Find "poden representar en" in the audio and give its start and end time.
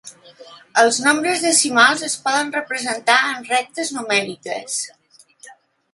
2.23-3.47